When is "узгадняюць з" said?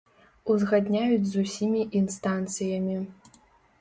0.53-1.43